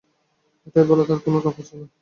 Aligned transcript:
এটা 0.67 0.79
বলায় 0.89 1.07
তাঁর 1.07 1.19
কোনো 1.25 1.37
লাভ 1.37 1.53
হচ্ছে 1.57 1.75
না। 1.75 1.85